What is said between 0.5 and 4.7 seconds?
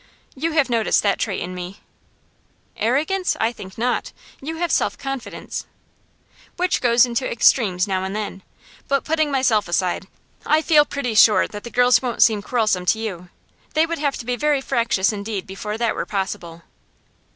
have noticed that trait in me?' 'Arrogance I think not. You